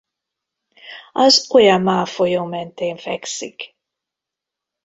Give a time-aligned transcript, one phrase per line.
[1.11, 3.75] Az Ojamaa-folyó mentén fekszik.